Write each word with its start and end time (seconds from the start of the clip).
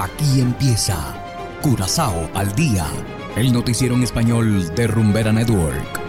Aquí 0.00 0.40
empieza 0.40 0.96
Curazao 1.60 2.30
al 2.32 2.54
día, 2.54 2.86
el 3.34 3.52
noticiero 3.52 3.96
en 3.96 4.04
español 4.04 4.72
de 4.76 4.86
Rumbera 4.86 5.32
Network. 5.32 6.00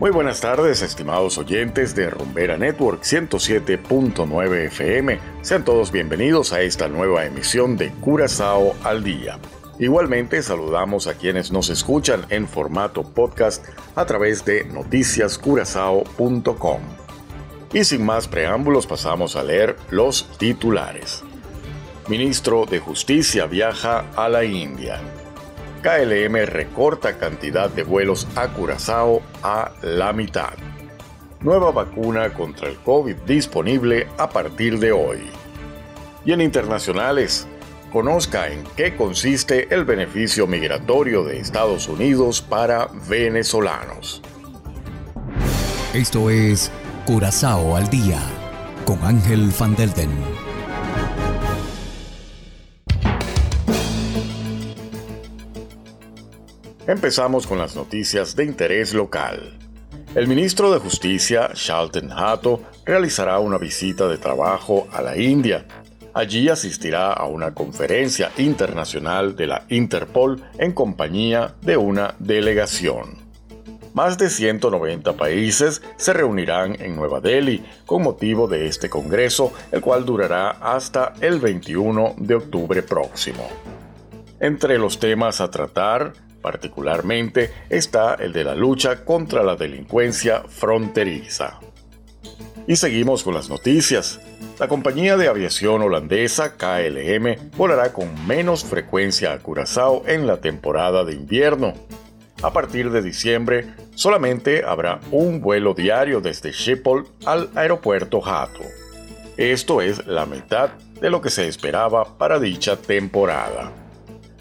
Muy 0.00 0.10
buenas 0.10 0.40
tardes, 0.40 0.82
estimados 0.82 1.38
oyentes 1.38 1.94
de 1.94 2.10
Rumbera 2.10 2.56
Network 2.56 3.04
107.9 3.04 4.66
FM. 4.66 5.20
Sean 5.42 5.64
todos 5.64 5.92
bienvenidos 5.92 6.52
a 6.52 6.60
esta 6.60 6.88
nueva 6.88 7.24
emisión 7.24 7.76
de 7.76 7.92
Curazao 8.00 8.74
al 8.82 9.04
día. 9.04 9.38
Igualmente 9.80 10.40
saludamos 10.42 11.06
a 11.06 11.14
quienes 11.14 11.50
nos 11.50 11.70
escuchan 11.70 12.26
en 12.28 12.46
formato 12.46 13.02
podcast 13.02 13.64
a 13.96 14.04
través 14.04 14.44
de 14.44 14.66
noticiascurazao.com. 14.66 16.80
Y 17.72 17.84
sin 17.84 18.04
más 18.04 18.28
preámbulos 18.28 18.86
pasamos 18.86 19.36
a 19.36 19.42
leer 19.42 19.76
los 19.90 20.28
titulares. 20.36 21.24
Ministro 22.08 22.66
de 22.66 22.78
Justicia 22.78 23.46
viaja 23.46 24.04
a 24.16 24.28
la 24.28 24.44
India. 24.44 25.00
KLM 25.82 26.44
recorta 26.44 27.16
cantidad 27.16 27.70
de 27.70 27.84
vuelos 27.84 28.28
a 28.36 28.48
Curazao 28.48 29.22
a 29.42 29.72
la 29.80 30.12
mitad. 30.12 30.52
Nueva 31.40 31.72
vacuna 31.72 32.34
contra 32.34 32.68
el 32.68 32.76
COVID 32.80 33.16
disponible 33.26 34.08
a 34.18 34.28
partir 34.28 34.78
de 34.78 34.92
hoy. 34.92 35.22
Y 36.26 36.32
en 36.32 36.42
internacionales, 36.42 37.48
conozca 37.90 38.48
en 38.48 38.62
qué 38.76 38.96
consiste 38.96 39.72
el 39.74 39.84
beneficio 39.84 40.46
migratorio 40.46 41.24
de 41.24 41.38
Estados 41.38 41.88
Unidos 41.88 42.40
para 42.40 42.88
venezolanos. 43.08 44.22
Esto 45.92 46.30
es 46.30 46.70
Curazao 47.04 47.76
al 47.76 47.90
día 47.90 48.20
con 48.84 49.02
Ángel 49.02 49.52
Van 49.58 49.74
Delden. 49.74 50.10
Empezamos 56.86 57.46
con 57.46 57.58
las 57.58 57.76
noticias 57.76 58.34
de 58.34 58.44
interés 58.44 58.94
local. 58.94 59.58
El 60.14 60.26
ministro 60.26 60.72
de 60.72 60.80
Justicia, 60.80 61.50
Shalten 61.54 62.10
Hato, 62.10 62.62
realizará 62.84 63.38
una 63.38 63.58
visita 63.58 64.08
de 64.08 64.18
trabajo 64.18 64.88
a 64.92 65.00
la 65.00 65.16
India 65.16 65.66
Allí 66.12 66.48
asistirá 66.48 67.12
a 67.12 67.26
una 67.26 67.54
conferencia 67.54 68.32
internacional 68.36 69.36
de 69.36 69.46
la 69.46 69.64
Interpol 69.68 70.42
en 70.58 70.72
compañía 70.72 71.54
de 71.62 71.76
una 71.76 72.14
delegación. 72.18 73.18
Más 73.94 74.18
de 74.18 74.28
190 74.28 75.14
países 75.14 75.82
se 75.96 76.12
reunirán 76.12 76.80
en 76.80 76.96
Nueva 76.96 77.20
Delhi 77.20 77.64
con 77.86 78.02
motivo 78.02 78.48
de 78.48 78.66
este 78.66 78.88
Congreso, 78.88 79.52
el 79.72 79.80
cual 79.80 80.04
durará 80.04 80.50
hasta 80.50 81.14
el 81.20 81.40
21 81.40 82.14
de 82.18 82.34
octubre 82.36 82.82
próximo. 82.82 83.48
Entre 84.40 84.78
los 84.78 84.98
temas 84.98 85.40
a 85.40 85.50
tratar, 85.50 86.12
particularmente, 86.40 87.52
está 87.68 88.14
el 88.14 88.32
de 88.32 88.44
la 88.44 88.54
lucha 88.54 89.04
contra 89.04 89.42
la 89.42 89.56
delincuencia 89.56 90.42
fronteriza. 90.48 91.60
Y 92.70 92.76
seguimos 92.76 93.24
con 93.24 93.34
las 93.34 93.50
noticias. 93.50 94.20
La 94.60 94.68
compañía 94.68 95.16
de 95.16 95.26
aviación 95.26 95.82
holandesa 95.82 96.56
KLM 96.56 97.50
volará 97.56 97.92
con 97.92 98.28
menos 98.28 98.64
frecuencia 98.64 99.32
a 99.32 99.40
Curazao 99.40 100.04
en 100.06 100.28
la 100.28 100.36
temporada 100.36 101.02
de 101.02 101.14
invierno. 101.14 101.74
A 102.44 102.52
partir 102.52 102.92
de 102.92 103.02
diciembre, 103.02 103.74
solamente 103.96 104.62
habrá 104.64 105.00
un 105.10 105.40
vuelo 105.40 105.74
diario 105.74 106.20
desde 106.20 106.52
Schiphol 106.52 107.08
al 107.26 107.50
aeropuerto 107.56 108.24
Hato. 108.24 108.62
Esto 109.36 109.80
es 109.82 110.06
la 110.06 110.24
mitad 110.24 110.70
de 111.00 111.10
lo 111.10 111.20
que 111.20 111.30
se 111.30 111.48
esperaba 111.48 112.18
para 112.18 112.38
dicha 112.38 112.76
temporada. 112.76 113.72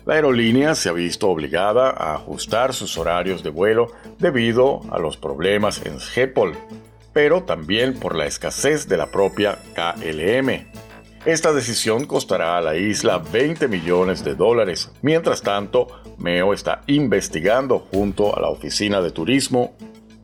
La 0.05 0.13
aerolínea 0.13 0.75
se 0.75 0.89
ha 0.89 0.91
visto 0.91 1.29
obligada 1.29 1.89
a 1.89 2.13
ajustar 2.13 2.75
sus 2.75 2.95
horarios 2.95 3.41
de 3.41 3.49
vuelo 3.49 3.87
debido 4.19 4.81
a 4.91 4.99
los 4.99 5.17
problemas 5.17 5.83
en 5.83 5.99
Schiphol, 5.99 6.55
pero 7.13 7.43
también 7.43 7.99
por 7.99 8.15
la 8.15 8.25
escasez 8.25 8.87
de 8.87 8.97
la 8.97 9.07
propia 9.07 9.59
KLM. 9.73 10.67
Esta 11.25 11.51
decisión 11.51 12.05
costará 12.05 12.57
a 12.57 12.61
la 12.61 12.77
isla 12.77 13.17
20 13.17 13.67
millones 13.67 14.23
de 14.23 14.35
dólares. 14.35 14.89
Mientras 15.01 15.41
tanto, 15.41 15.87
MEO 16.17 16.53
está 16.53 16.81
investigando 16.87 17.79
junto 17.79 18.35
a 18.35 18.39
la 18.39 18.49
Oficina 18.49 19.01
de 19.01 19.11
Turismo 19.11 19.75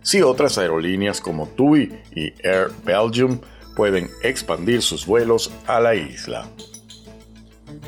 si 0.01 0.21
otras 0.21 0.57
aerolíneas 0.57 1.19
como 1.19 1.47
TUI 1.47 1.91
y 2.15 2.33
Air 2.47 2.69
Belgium 2.85 3.39
pueden 3.75 4.09
expandir 4.23 4.81
sus 4.81 5.05
vuelos 5.05 5.51
a 5.67 5.79
la 5.79 5.95
isla. 5.95 6.47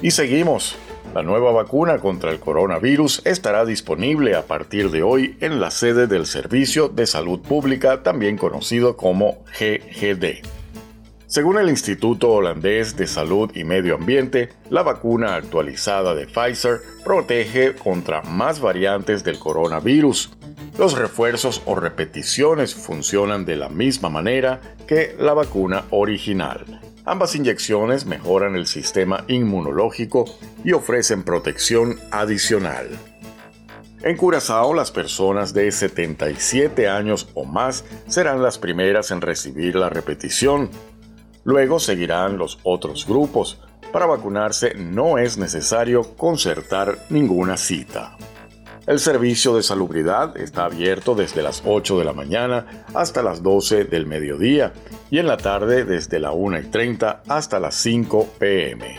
Y 0.02 0.12
seguimos. 0.12 0.76
La 1.14 1.24
nueva 1.24 1.52
vacuna 1.52 1.98
contra 1.98 2.32
el 2.32 2.40
coronavirus 2.40 3.22
estará 3.26 3.66
disponible 3.66 4.36
a 4.36 4.44
partir 4.44 4.92
de 4.92 5.04
hoy 5.04 5.38
en 5.42 5.60
la 5.60 5.72
sede 5.72 6.08
del 6.08 6.26
Servicio 6.26 6.90
de 6.90 7.08
Salud 7.08 7.40
Pública, 7.40 8.04
también 8.04 8.38
conocido 8.38 8.98
como 8.98 9.44
GGD. 9.60 10.46
Según 11.26 11.58
el 11.58 11.70
Instituto 11.70 12.32
Holandés 12.32 12.96
de 12.96 13.06
Salud 13.06 13.52
y 13.54 13.64
Medio 13.64 13.96
Ambiente, 13.96 14.50
la 14.70 14.82
vacuna 14.84 15.36
actualizada 15.36 16.16
de 16.16 16.26
Pfizer 16.26 16.80
protege 17.04 17.76
contra 17.76 18.22
más 18.22 18.62
variantes 18.62 19.24
del 19.26 19.38
coronavirus. 19.38 20.32
Los 20.78 20.98
refuerzos 20.98 21.62
o 21.66 21.76
repeticiones 21.76 22.76
funcionan 22.76 23.44
de 23.44 23.58
la 23.58 23.68
misma 23.70 24.10
manera 24.10 24.62
que 24.88 25.16
la 25.20 25.34
vacuna 25.34 25.86
original. 25.90 26.80
Ambas 27.08 27.36
inyecciones 27.36 28.06
mejoran 28.06 28.58
el 28.58 28.68
sistema 28.68 29.24
inmunológico 29.30 30.26
y 30.66 30.74
ofrecen 30.74 31.24
protección 31.24 31.98
adicional. 32.12 32.90
En 34.04 34.18
Curazao, 34.18 34.74
las 34.74 34.92
personas 34.92 35.54
de 35.54 35.72
77 35.72 36.90
años 36.90 37.30
o 37.34 37.46
más 37.46 37.86
serán 38.08 38.44
las 38.44 38.58
primeras 38.58 39.12
en 39.12 39.22
recibir 39.22 39.76
la 39.76 39.90
repetición. 39.90 40.70
Luego 41.46 41.80
seguirán 41.80 42.38
los 42.38 42.60
otros 42.64 43.08
grupos. 43.08 43.62
Para 43.94 44.06
vacunarse 44.06 44.74
no 44.76 45.18
es 45.18 45.38
necesario 45.38 46.14
concertar 46.18 47.06
ninguna 47.10 47.56
cita. 47.56 48.18
El 48.88 48.98
servicio 49.00 49.54
de 49.54 49.62
salubridad 49.64 50.38
está 50.38 50.64
abierto 50.64 51.14
desde 51.14 51.44
las 51.44 51.62
8 51.66 52.00
de 52.00 52.06
la 52.06 52.14
mañana 52.14 52.86
hasta 52.94 53.22
las 53.22 53.44
12 53.44 53.84
del 53.84 54.06
mediodía 54.06 54.72
y 55.12 55.20
en 55.20 55.28
la 55.28 55.36
tarde 55.36 55.84
desde 55.84 56.22
la 56.22 56.32
1 56.32 56.60
y 56.60 56.64
30 56.64 57.24
hasta 57.28 57.60
las 57.60 57.76
5 57.76 58.36
pm. 58.40 58.98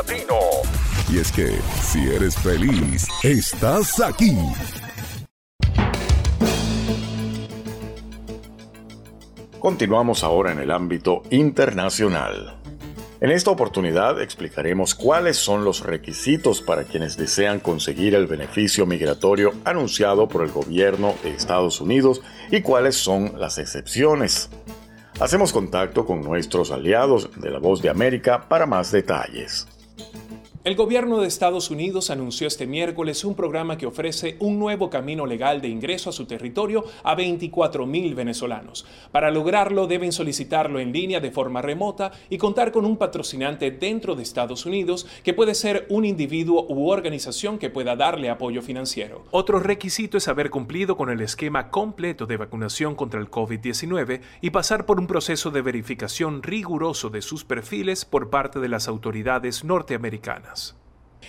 latino. 0.07 0.39
Y 1.11 1.19
es 1.19 1.33
que 1.33 1.59
si 1.83 2.09
eres 2.09 2.37
feliz, 2.37 3.07
estás 3.23 4.01
aquí. 4.01 4.37
Continuamos 9.59 10.23
ahora 10.23 10.53
en 10.53 10.61
el 10.61 10.71
ámbito 10.71 11.23
internacional. 11.31 12.57
En 13.21 13.31
esta 13.31 13.51
oportunidad 13.51 14.21
explicaremos 14.21 14.95
cuáles 14.95 15.39
son 15.39 15.65
los 15.65 15.81
requisitos 15.81 16.61
para 16.61 16.85
quienes 16.85 17.17
desean 17.17 17.61
conseguir 17.61 18.15
el 18.15 18.27
beneficio 18.27 18.85
migratorio 18.85 19.55
anunciado 19.65 20.29
por 20.29 20.45
el 20.45 20.53
gobierno 20.53 21.15
de 21.23 21.31
Estados 21.31 21.81
Unidos 21.81 22.21
y 22.51 22.61
cuáles 22.61 22.97
son 22.97 23.41
las 23.41 23.59
excepciones. 23.59 24.51
Hacemos 25.19 25.53
contacto 25.53 26.05
con 26.05 26.21
nuestros 26.21 26.71
aliados 26.71 27.31
de 27.41 27.51
la 27.51 27.59
Voz 27.59 27.81
de 27.81 27.89
América 27.89 28.49
para 28.49 28.67
más 28.67 28.93
detalles. 28.93 29.67
El 30.67 30.75
gobierno 30.75 31.21
de 31.21 31.29
Estados 31.29 31.71
Unidos 31.71 32.11
anunció 32.11 32.49
este 32.49 32.67
miércoles 32.67 33.25
un 33.25 33.37
programa 33.37 33.79
que 33.79 33.87
ofrece 33.87 34.35
un 34.41 34.59
nuevo 34.59 34.91
camino 34.91 35.25
legal 35.25 35.61
de 35.61 35.69
ingreso 35.69 36.11
a 36.11 36.13
su 36.13 36.27
territorio 36.27 36.85
a 37.05 37.17
24.000 37.17 38.17
venezolanos. 38.17 38.85
Para 39.13 39.31
lograrlo 39.31 39.87
deben 39.87 40.11
solicitarlo 40.11 40.81
en 40.81 40.93
línea 40.93 41.21
de 41.21 41.31
forma 41.31 41.63
remota 41.63 42.11
y 42.29 42.37
contar 42.37 42.73
con 42.73 42.85
un 42.85 42.97
patrocinante 42.97 43.71
dentro 43.71 44.17
de 44.17 44.25
Estados 44.25 44.67
Unidos 44.67 45.07
que 45.23 45.35
puede 45.35 45.55
ser 45.55 45.87
un 45.89 46.05
individuo 46.05 46.67
u 46.69 46.91
organización 46.91 47.61
que 47.61 47.71
pueda 47.71 47.95
darle 47.95 48.29
apoyo 48.29 48.61
financiero. 48.61 49.23
Otro 49.31 49.61
requisito 49.61 50.19
es 50.19 50.27
haber 50.27 50.51
cumplido 50.51 50.97
con 50.97 51.11
el 51.11 51.21
esquema 51.21 51.71
completo 51.71 52.27
de 52.27 52.39
vacunación 52.39 52.97
contra 52.97 53.21
el 53.21 53.31
COVID-19 53.31 54.21
y 54.41 54.51
pasar 54.51 54.85
por 54.85 54.99
un 54.99 55.07
proceso 55.07 55.53
de 55.53 55.63
verificación 55.63 56.43
riguroso 56.43 57.09
de 57.09 57.23
sus 57.23 57.45
perfiles 57.45 58.05
por 58.05 58.31
parte 58.31 58.59
de 58.59 58.69
las 58.69 58.89
autoridades 58.89 59.63
norteamericanas. 59.63 60.56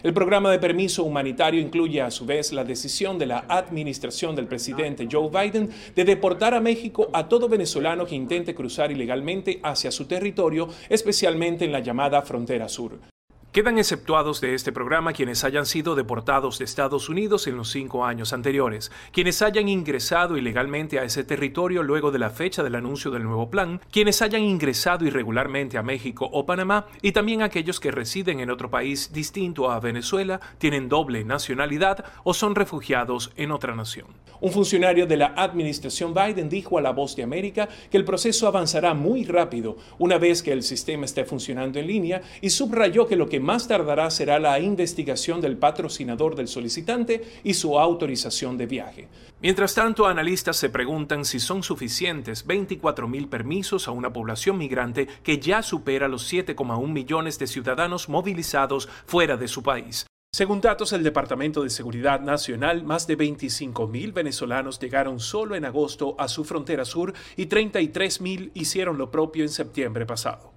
El 0.04 0.14
programa 0.14 0.52
de 0.52 0.60
permiso 0.60 1.04
humanitario 1.04 1.60
incluye 1.60 2.02
a 2.02 2.12
su 2.12 2.26
vez 2.26 2.54
la 2.54 2.64
decisión 2.64 3.18
de 3.18 3.26
la 3.26 3.46
administración 3.50 4.36
del 4.36 4.48
presidente 4.48 5.08
Joe 5.12 5.30
Biden 5.30 5.70
de 5.96 6.06
deportar 6.06 6.54
a 6.54 6.62
México 6.62 7.10
a 7.14 7.28
todo 7.28 7.50
venezolano 7.50 8.06
que 8.06 8.16
intente 8.16 8.54
cruzar 8.54 8.92
ilegalmente 8.92 9.60
hacia 9.64 9.92
su 9.92 10.06
territorio, 10.06 10.68
especialmente 10.90 11.66
en 11.66 11.72
la 11.72 11.80
llamada 11.80 12.22
frontera 12.22 12.70
sur. 12.70 13.17
Quedan 13.58 13.80
exceptuados 13.80 14.40
de 14.40 14.54
este 14.54 14.72
programa 14.72 15.14
quienes 15.14 15.44
hayan 15.44 15.66
sido 15.66 15.96
deportados 15.96 16.60
de 16.60 16.66
Estados 16.66 17.10
Unidos 17.10 17.48
en 17.48 17.58
los 17.58 17.72
cinco 17.72 18.06
años 18.06 18.32
anteriores, 18.32 18.92
quienes 19.12 19.42
hayan 19.42 19.68
ingresado 19.68 20.38
ilegalmente 20.38 21.00
a 21.00 21.04
ese 21.04 21.24
territorio 21.24 21.82
luego 21.82 22.12
de 22.12 22.20
la 22.20 22.30
fecha 22.30 22.62
del 22.62 22.76
anuncio 22.76 23.10
del 23.10 23.24
nuevo 23.24 23.50
plan, 23.50 23.82
quienes 23.92 24.22
hayan 24.22 24.44
ingresado 24.44 25.06
irregularmente 25.06 25.80
a 25.80 25.82
México 25.82 26.30
o 26.32 26.46
Panamá 26.46 26.86
y 27.02 27.14
también 27.14 27.42
aquellos 27.42 27.80
que 27.80 27.90
residen 27.90 28.42
en 28.42 28.52
otro 28.52 28.70
país 28.70 29.12
distinto 29.12 29.72
a 29.72 29.80
Venezuela, 29.80 30.40
tienen 30.60 30.88
doble 30.88 31.24
nacionalidad 31.24 32.06
o 32.24 32.36
son 32.36 32.54
refugiados 32.54 33.32
en 33.38 33.50
otra 33.50 33.74
nación. 33.74 34.06
Un 34.40 34.52
funcionario 34.52 35.08
de 35.08 35.18
la 35.18 35.34
administración 35.36 36.14
Biden 36.14 36.50
dijo 36.50 36.78
a 36.78 36.82
La 36.82 36.92
Voz 36.92 37.16
de 37.16 37.24
América 37.24 37.68
que 37.90 37.98
el 37.98 38.06
proceso 38.06 38.48
avanzará 38.48 38.94
muy 38.94 39.24
rápido 39.24 39.78
una 39.98 40.18
vez 40.18 40.44
que 40.44 40.52
el 40.52 40.64
sistema 40.64 41.06
esté 41.06 41.26
funcionando 41.26 41.80
en 41.80 41.88
línea 41.88 42.22
y 42.42 42.50
subrayó 42.50 43.08
que 43.08 43.16
lo 43.16 43.30
que 43.30 43.40
más 43.40 43.68
tardará 43.68 44.10
será 44.12 44.40
la 44.40 44.60
investigación 44.60 45.42
del 45.42 45.58
patrocinador 45.58 46.36
del 46.36 46.48
solicitante 46.48 47.24
y 47.44 47.54
su 47.54 47.80
autorización 47.80 48.58
de 48.58 48.66
viaje. 48.68 49.08
Mientras 49.42 49.74
tanto, 49.74 50.06
analistas 50.08 50.58
se 50.58 50.70
preguntan 50.70 51.26
si 51.26 51.40
son 51.40 51.64
suficientes 51.64 52.48
24.000 52.48 53.30
permisos 53.30 53.88
a 53.88 53.92
una 53.92 54.14
población 54.14 54.58
migrante 54.58 55.08
que 55.24 55.40
ya 55.40 55.62
supera 55.64 56.08
los 56.08 56.32
7,1 56.32 56.88
millones 56.88 57.40
de 57.40 57.48
ciudadanos 57.48 58.10
movilizados 58.10 58.90
fuera 59.06 59.38
de 59.38 59.48
su 59.48 59.64
país. 59.64 60.08
Según 60.38 60.62
datos 60.62 60.92
del 60.92 61.02
Departamento 61.02 61.64
de 61.64 61.72
Seguridad 61.72 62.20
Nacional, 62.20 62.84
más 62.84 63.08
de 63.08 63.18
25.000 63.18 64.14
venezolanos 64.14 64.78
llegaron 64.78 65.20
solo 65.20 65.56
en 65.56 65.66
agosto 65.66 66.16
a 66.20 66.28
su 66.28 66.46
frontera 66.46 66.86
sur 66.86 67.12
y 67.36 67.48
33.000 67.48 68.52
hicieron 68.54 69.00
lo 69.00 69.10
propio 69.10 69.44
en 69.44 69.50
septiembre 69.50 70.06
pasado. 70.06 70.54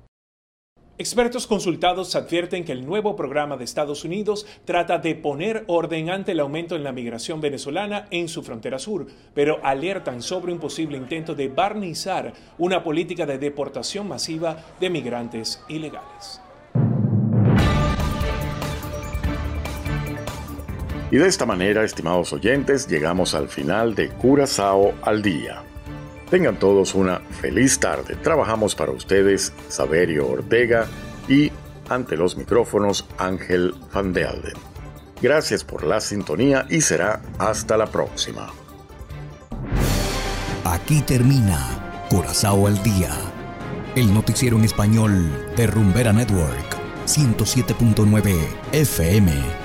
Expertos 0.98 1.46
consultados 1.46 2.14
advierten 2.14 2.66
que 2.66 2.72
el 2.72 2.84
nuevo 2.84 3.16
programa 3.16 3.56
de 3.56 3.64
Estados 3.64 4.04
Unidos 4.04 4.46
trata 4.66 4.98
de 4.98 5.14
poner 5.14 5.64
orden 5.66 6.10
ante 6.10 6.32
el 6.32 6.40
aumento 6.40 6.76
en 6.76 6.84
la 6.84 6.92
migración 6.92 7.40
venezolana 7.40 8.06
en 8.10 8.28
su 8.28 8.42
frontera 8.42 8.78
sur, 8.78 9.06
pero 9.32 9.60
alertan 9.62 10.20
sobre 10.20 10.52
un 10.52 10.58
posible 10.58 10.98
intento 10.98 11.34
de 11.34 11.48
barnizar 11.48 12.34
una 12.58 12.84
política 12.84 13.24
de 13.24 13.38
deportación 13.38 14.08
masiva 14.08 14.62
de 14.78 14.90
migrantes 14.90 15.64
ilegales. 15.70 16.42
Y 21.10 21.16
de 21.16 21.26
esta 21.26 21.44
manera, 21.44 21.84
estimados 21.84 22.32
oyentes, 22.32 22.86
llegamos 22.86 23.34
al 23.34 23.48
final 23.48 23.94
de 23.94 24.10
Curazao 24.10 24.94
al 25.02 25.22
día. 25.22 25.62
Tengan 26.30 26.58
todos 26.58 26.94
una 26.94 27.18
feliz 27.18 27.80
tarde. 27.80 28.14
Trabajamos 28.14 28.76
para 28.76 28.92
ustedes 28.92 29.52
Saberio 29.68 30.28
Ortega 30.28 30.86
y 31.28 31.50
ante 31.88 32.16
los 32.16 32.36
micrófonos 32.36 33.08
Ángel 33.18 33.74
Van 33.92 34.12
de 34.12 34.24
Alden. 34.24 34.54
Gracias 35.20 35.64
por 35.64 35.84
la 35.84 36.00
sintonía 36.00 36.66
y 36.70 36.80
será 36.80 37.20
hasta 37.38 37.76
la 37.76 37.86
próxima. 37.86 38.48
Aquí 40.64 41.02
termina 41.02 42.06
Curazao 42.08 42.68
al 42.68 42.80
día, 42.84 43.10
el 43.96 44.14
noticiero 44.14 44.56
en 44.56 44.64
español 44.64 45.52
de 45.56 45.66
Rumbera 45.66 46.12
Network 46.12 46.76
107.9 47.06 48.36
FM. 48.72 49.59